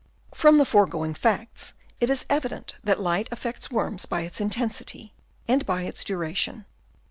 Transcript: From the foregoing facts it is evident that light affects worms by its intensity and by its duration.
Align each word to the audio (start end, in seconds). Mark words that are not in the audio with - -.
From 0.33 0.55
the 0.55 0.65
foregoing 0.65 1.13
facts 1.13 1.75
it 1.99 2.09
is 2.09 2.25
evident 2.27 2.73
that 2.83 2.99
light 2.99 3.27
affects 3.31 3.69
worms 3.69 4.07
by 4.07 4.21
its 4.21 4.41
intensity 4.41 5.13
and 5.47 5.63
by 5.63 5.83
its 5.83 6.03
duration. 6.03 6.65